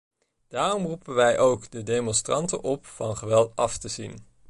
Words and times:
Daarom 0.47 0.85
roepen 0.85 1.13
wij 1.13 1.39
ook 1.39 1.71
de 1.71 1.83
demonstranten 1.83 2.61
op 2.63 2.85
van 2.85 3.17
geweld 3.17 3.55
af 3.55 3.77
te 3.77 3.87
zien. 3.87 4.25